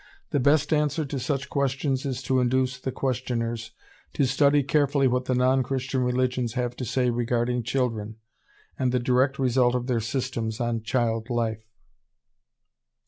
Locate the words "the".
0.31-0.39, 2.79-2.91, 5.25-5.35, 8.91-8.97